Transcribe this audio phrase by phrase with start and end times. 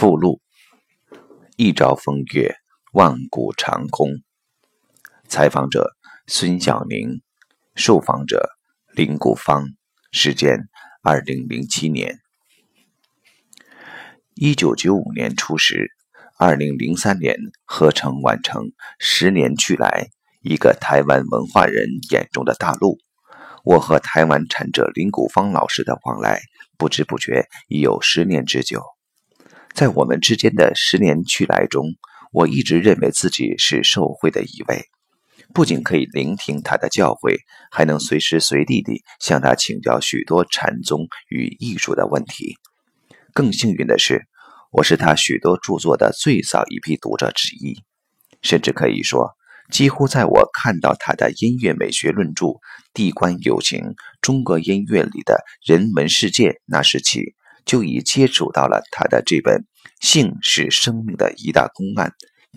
[0.00, 0.40] 附录：
[1.58, 2.56] 一朝风月，
[2.94, 4.08] 万古长空。
[5.28, 5.90] 采访者：
[6.26, 7.20] 孙晓宁，
[7.74, 8.48] 受访者：
[8.94, 9.66] 林谷芳。
[10.10, 10.70] 时间：
[11.02, 12.18] 二零零七年。
[14.34, 15.90] 一九九五年初时，
[16.38, 17.36] 二零零三年
[17.66, 18.72] 合成完成。
[18.98, 20.08] 十年去来，
[20.40, 22.96] 一个台湾文化人眼中的大陆。
[23.64, 26.40] 我和台湾产者林谷芳老师的往来，
[26.78, 28.82] 不知不觉已有十年之久。
[29.74, 31.86] 在我们之间的十年去来中，
[32.32, 34.84] 我一直认为自己是受惠的一位，
[35.54, 37.38] 不仅可以聆听他的教诲，
[37.70, 42.56] 还能随时随地地向他请教许多禅宗与艺术的问题。
[43.32, 44.26] 更幸运的是，
[44.72, 47.80] 我是他许多著作的最早一批读者之一，
[48.42, 49.30] 甚至可以说，
[49.70, 52.46] 几乎在我看到他的音乐美学论著
[52.92, 57.34] 《地关有情：中国音乐里的人文世界》那时起。
[57.64, 59.56] 就已接触到了他的这本
[60.00, 62.08] 《性是生命的一大公案》。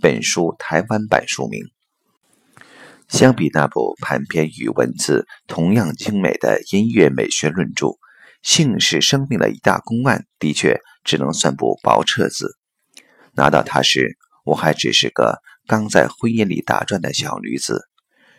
[0.02, 1.62] 本书台湾版书名，
[3.08, 7.88] 相比那部盘篇与文字同样精美的音乐美学论著，
[8.42, 12.58] 《性是生命的一大公案》的确只能算部薄册子。
[13.34, 17.88] 拿到它时，我还只是个刚在婚姻里打转的小女子。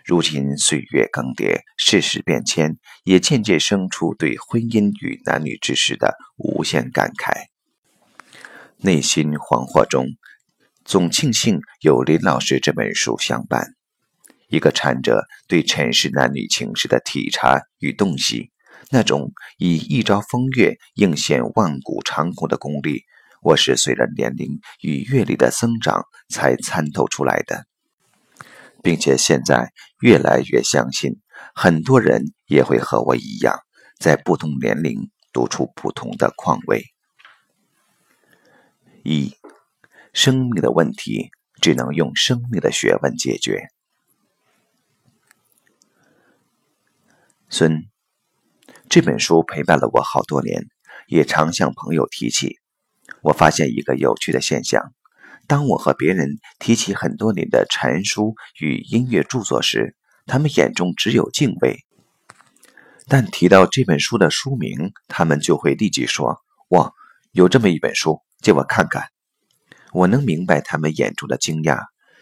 [0.04, 7.46] 如今岁月更迭，世事变迁，也渐渐生出对婚姻与男女之事的无限感慨。
[8.76, 10.08] 内心惶惑中，
[10.84, 13.68] 总庆幸有林老师这本书相伴。
[14.48, 18.50] 一个禅者对尘世男女情事的体察与洞悉，
[18.90, 23.04] 那种以一朝风月应现万古长空的功力，
[23.40, 27.64] 我是随着年龄与阅历的增长才参透出来的。
[28.84, 31.18] 并且现在越来越相信，
[31.54, 33.58] 很多人也会和我一样，
[33.98, 36.84] 在不同年龄读出不同的况味。
[39.02, 39.34] 一，
[40.12, 41.30] 生命的问题
[41.62, 43.68] 只能用生命的学问解决。
[47.48, 47.88] 孙，
[48.90, 50.66] 这本书陪伴了我好多年，
[51.06, 52.58] 也常向朋友提起。
[53.22, 54.92] 我发现一个有趣的现象。
[55.46, 56.28] 当我和别人
[56.58, 59.94] 提起很多年的禅书与音乐著作时，
[60.26, 61.76] 他们眼中只有敬畏；
[63.08, 66.38] 但提到这本书的书名，他们就会立即说
[66.70, 66.92] ：“哇，
[67.32, 69.08] 有这么一本书，借我看看。”
[69.92, 71.80] 我能明白他们眼中的惊讶，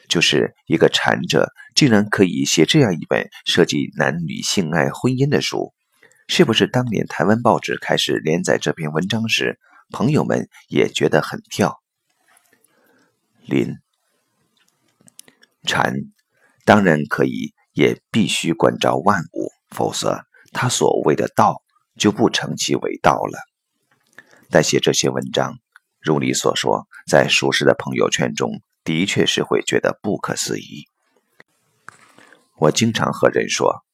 [0.09, 5.73] 就是一个禅者竟然可以写这样一本涉及男女性爱婚姻的书。
[6.29, 9.59] 是不是当年台湾报纸开始连载这篇文章时，
[9.91, 11.82] 朋友们也觉得很跳？
[13.45, 13.77] 林
[15.65, 15.95] 禅
[16.65, 21.63] 当然可以，也必须关照万物，否则他所谓的道
[21.97, 23.39] 就不称其为道了。
[24.51, 25.59] 但写这些文章，
[26.01, 30.87] 如你所说，在熟识的朋友圈中，的确是会觉得不可思议。
[32.59, 33.85] 我经常和人说，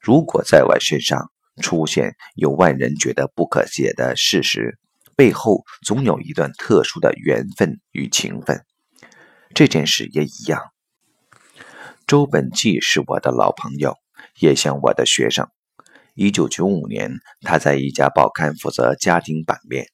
[0.00, 1.30] 如果在我身上
[1.62, 4.78] 出现有万人觉得不可解的事实，
[5.14, 8.64] 背后总有一段特殊的缘分与情分。
[9.54, 10.62] 这件事也一样。
[12.06, 13.96] 周本纪是我的老朋友，
[14.40, 15.48] 也像我的学生。
[16.14, 19.86] 一九九五年，他在一家报刊负责家庭版面，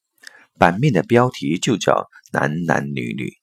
[0.57, 3.33] 版面的标题就叫“男男女女”，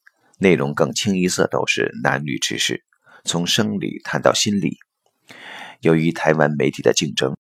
[0.40, 2.82] 内容更清一色都是男女之事，
[3.24, 4.78] 从生理谈到心理。
[5.80, 7.36] 由于台湾媒体的竞争，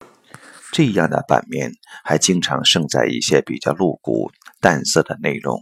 [0.70, 1.72] 这样的版面
[2.04, 4.30] 还经常盛载一些比较露骨、
[4.60, 5.60] 淡色的内容。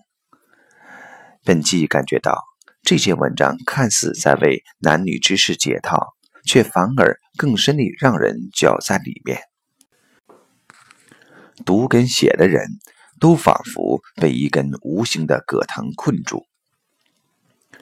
[1.44, 2.49] 本纪感觉到。
[2.82, 6.14] 这些文章看似在为男女之事解套，
[6.44, 9.42] 却反而更深地让人搅在里面。
[11.64, 12.66] 读跟写的人
[13.20, 16.46] 都仿佛被一根无形的葛藤困住。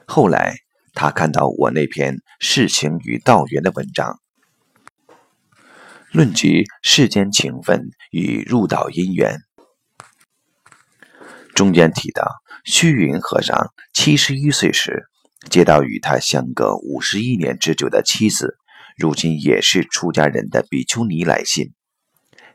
[0.05, 0.57] 后来，
[0.93, 4.19] 他看到我那篇《世情与道缘》的文章，
[6.11, 9.39] 论及世间情分与入道因缘，
[11.55, 12.27] 中间提到。
[12.65, 15.03] 虚云和尚七十一岁时，
[15.49, 18.57] 接到与他相隔五十一年之久的妻子，
[18.97, 21.73] 如今也是出家人的比丘尼来信。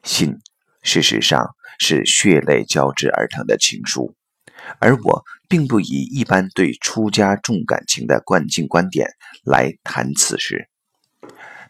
[0.02, 0.36] 信
[0.82, 4.14] 事实上是血泪交织而成的情书，
[4.78, 9.08] 而我并不以一般对出家重感情的惯性观点
[9.44, 10.68] 来谈此事。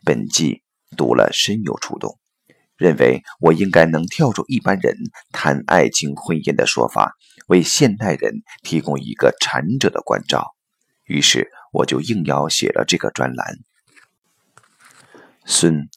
[0.05, 0.63] 本纪
[0.97, 2.19] 读了深有触动。
[2.77, 4.97] 认为我应该能跳出一般人
[5.33, 7.13] 谈爱情婚姻的说法，
[7.47, 10.55] 为现代人提供一个禅者的关照。
[11.05, 13.59] 于是我就应邀写了这个专栏。
[15.45, 15.89] 孙，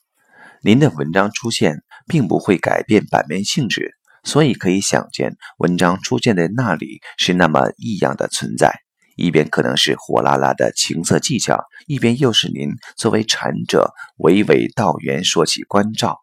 [0.61, 8.81] 您的文章出现并不会改变版面性质，所以可以想见，文章出现在那里是那么异样的存在。
[9.15, 16.21] 一边可能是火辣辣的情色技巧，一边又是您作为禅者娓娓道源说起关照。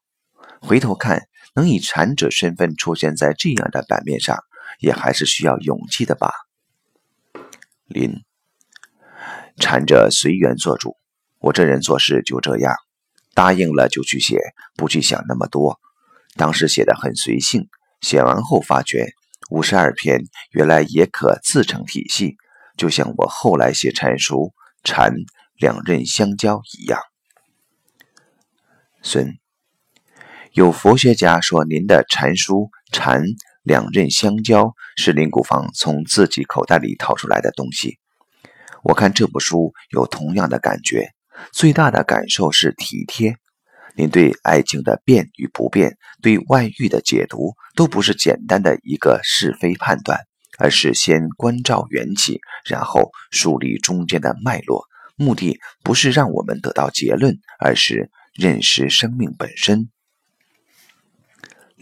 [0.67, 4.43] 回头看，能以禅者身份出现在这样的版面上，
[4.79, 6.33] 也还是需要勇气的吧。
[7.87, 8.25] 林，
[9.59, 10.97] 禅者随缘做主，
[11.39, 12.75] 我这人做事就这样，
[13.35, 14.41] 答应了就去写，
[14.75, 15.79] 不去想那么多。
[16.35, 17.69] 当时写的很随性，
[18.01, 19.13] 写完后发觉
[19.51, 22.39] 五十二篇原来也可自成体系。
[22.79, 25.13] 就像我后来写禅书“禅
[25.59, 26.99] 两刃相交”一样，
[29.03, 29.37] 孙
[30.55, 33.25] 有佛学家说您的禅书“禅
[33.65, 37.99] 两刃相交”是林谷芳从自己口袋里掏出来的东西。
[38.85, 41.09] 我看这部书有同样的感觉，
[41.53, 43.35] 最大的感受是体贴。
[43.97, 50.21] 您对爱情的变与不变，对外遇的解读，都不是简单的一个是非判断。
[50.57, 54.85] 而是先关照缘起，然后梳理中间的脉络，
[55.17, 59.91] 目的不是让我们得到结论，而是认识生命本身。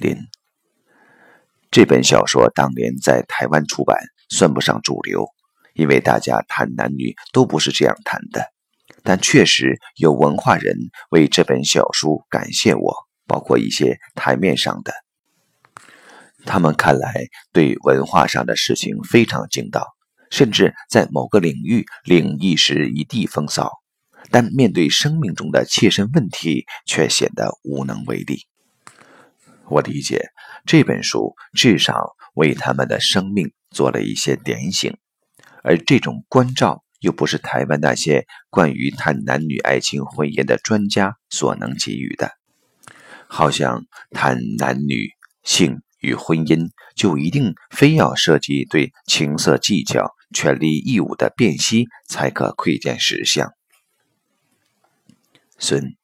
[0.03, 0.19] 林
[1.71, 3.97] 这本小说当年在台湾出版，
[4.29, 5.27] 算不上主流，
[5.73, 8.53] 因为大家谈男女都不是这样谈的。
[9.05, 10.77] 但确实有文化人
[11.11, 12.95] 为这本小书感谢我，
[13.27, 14.93] 包括一些台面上的。
[16.45, 17.15] 他们看来
[17.53, 19.87] 对文化上的事情非常精到，
[20.31, 23.71] 甚至在某个领域领一时一地风骚，
[24.31, 28.47] 但面对生命中的切身问题却显得无能为力。
[29.73, 30.31] 我理解
[30.67, 34.97] 这本书至少为他们的生命做了一些点醒，
[35.65, 42.31] 而这种关照又不是台湾那些关于谈男女爱情婚姻的专家所能给予的，
[43.27, 45.11] 好像谈男女
[45.43, 45.81] 性。
[46.03, 53.53] 与婚姻就一定非要涉及对情色技巧、权利义务的辨析，才可窥见实相。
[55.61, 55.95] 孙，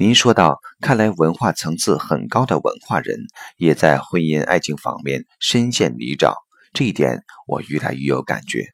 [0.00, 3.18] 您说到，看来文化层次很高的文化人，
[3.58, 6.36] 也在婚姻爱情方面深陷泥沼，
[6.72, 8.64] 这一点我愈来愈有感觉。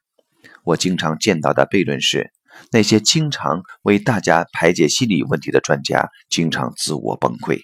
[0.63, 2.31] 我经常见到的悖论是，
[2.71, 7.59] 那些经常为大家排解心理问题的专家，经常自我崩溃。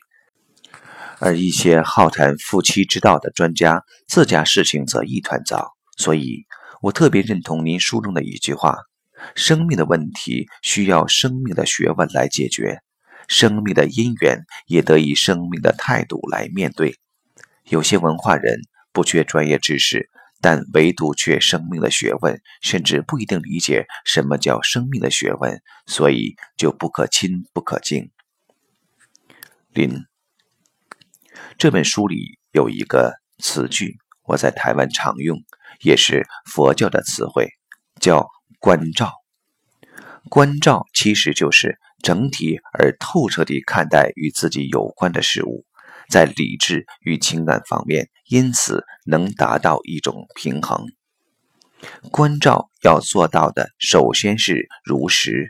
[1.20, 5.72] 而一些好谈夫妻之道的专家，自家事情则一团糟。
[5.96, 6.44] 所以
[6.82, 8.76] 我特别认同您书中的一句话：
[9.36, 12.80] 生命的问题需要生命的学问来解决，
[13.28, 16.98] 生命的因缘也得以生命的态度来面对。
[17.66, 18.62] 有些文化人
[18.92, 20.10] 不缺专业知识，
[20.42, 28.12] 但唯独缺生命的学问，甚至不一定理解什么叫生命的学问，所以就不可亲不可敬。
[29.72, 30.06] 林。
[31.58, 35.40] 这本书里有一个词句，我在台湾常用，
[35.82, 37.50] 也是佛教的词汇，
[38.00, 38.28] 叫
[38.60, 39.14] “关照”。
[40.30, 45.66] 关照其实就是整体而透彻地看待与自己有关的事物，
[46.10, 50.86] 在理智与情感方面，因此能达到一种平衡。
[52.12, 55.50] 关照要做到的，首先是如实，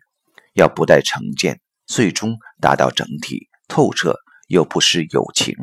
[0.54, 4.16] 要不带成见，最终达到整体透彻
[4.48, 5.56] 又不失友情。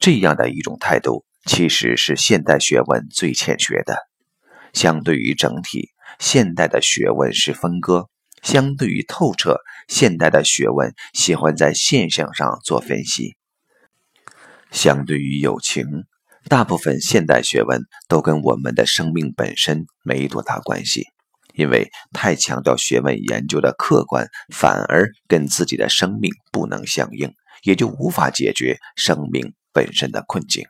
[0.00, 3.96] 这样的一种态度，其实是现代学问最欠缺的。
[4.72, 8.08] 相对于整体，现代的学问是分割；
[8.42, 9.56] 相对于透彻，
[9.88, 13.36] 现代的学问喜欢在现象上做分析。
[14.70, 15.86] 相对于友情，
[16.48, 21.06] 大部分现代学问都跟我们的生命本身没多大关系，
[21.54, 27.32] 因为太强调学问研究的客观，反而跟自己的生命不能相应，
[27.62, 29.54] 也就无法解决生命。
[29.74, 30.66] 本身的困境。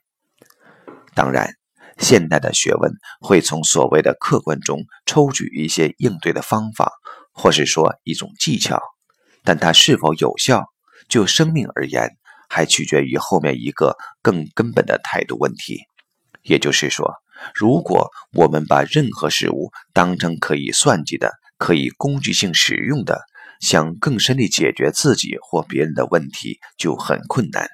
[1.13, 1.55] 当然，
[1.99, 6.93] 现代的学问会从所谓的客观中抽取一些应对的方法，
[7.33, 8.81] 或是说一种技巧，
[9.43, 10.67] 但它是否有效，
[11.09, 12.11] 就生命而言，
[12.49, 15.81] 还取决于后面一个更根本的态度问题。
[16.43, 17.15] 也就是说，
[17.55, 23.23] 如果我们把任何事物当成可以算计的、可以工具性使用的，
[23.61, 27.69] 想更深地解决自己或别人的问题，就很困难。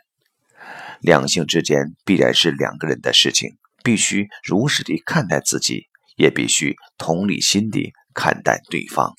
[1.00, 5.86] 两性之间必然是两个人的事情，必须如实地看待自己，
[6.16, 9.14] 也必须同理心地看待对方。